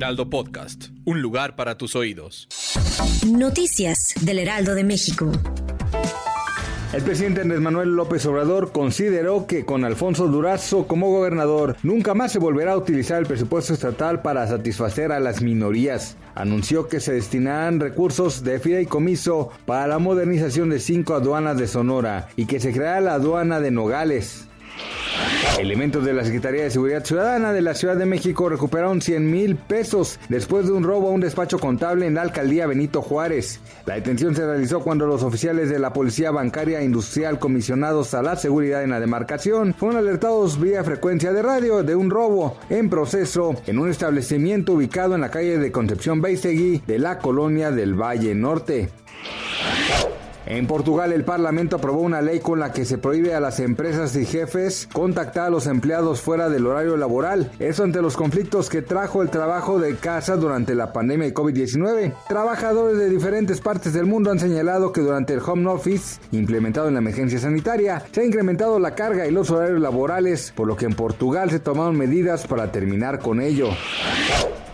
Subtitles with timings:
[0.00, 2.48] Heraldo Podcast, un lugar para tus oídos.
[3.26, 5.30] Noticias del Heraldo de México.
[6.94, 12.32] El presidente Andrés Manuel López Obrador consideró que con Alfonso Durazo como gobernador nunca más
[12.32, 16.16] se volverá a utilizar el presupuesto estatal para satisfacer a las minorías.
[16.34, 22.30] Anunció que se destinarán recursos de fideicomiso para la modernización de cinco aduanas de Sonora
[22.36, 24.46] y que se creará la aduana de Nogales.
[25.58, 29.56] Elementos de la Secretaría de Seguridad Ciudadana de la Ciudad de México recuperaron 100 mil
[29.56, 33.60] pesos después de un robo a un despacho contable en la alcaldía Benito Juárez.
[33.84, 38.36] La detención se realizó cuando los oficiales de la Policía Bancaria Industrial comisionados a la
[38.36, 43.54] seguridad en la demarcación fueron alertados vía frecuencia de radio de un robo en proceso
[43.66, 48.34] en un establecimiento ubicado en la calle de Concepción Beisegui de la colonia del Valle
[48.34, 48.90] Norte.
[50.46, 54.16] En Portugal, el Parlamento aprobó una ley con la que se prohíbe a las empresas
[54.16, 57.50] y jefes contactar a los empleados fuera del horario laboral.
[57.58, 62.14] Eso ante los conflictos que trajo el trabajo de casa durante la pandemia de COVID-19.
[62.28, 66.94] Trabajadores de diferentes partes del mundo han señalado que durante el home office implementado en
[66.94, 70.86] la emergencia sanitaria se ha incrementado la carga y los horarios laborales, por lo que
[70.86, 73.68] en Portugal se tomaron medidas para terminar con ello.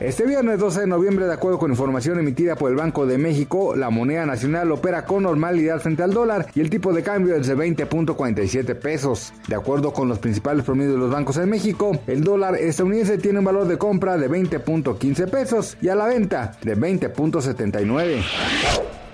[0.00, 3.76] Este viernes 12 de noviembre, de acuerdo con información emitida por el Banco de México,
[3.76, 7.46] la moneda nacional opera con normalidad frente al dólar y el tipo de cambio es
[7.46, 9.34] de 20.47 pesos.
[9.46, 13.40] De acuerdo con los principales promedios de los bancos en México, el dólar estadounidense tiene
[13.40, 18.22] un valor de compra de 20.15 pesos y a la venta de 20.79.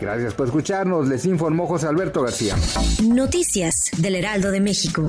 [0.00, 2.54] Gracias por escucharnos, les informó José Alberto García.
[3.02, 5.08] Noticias del Heraldo de México.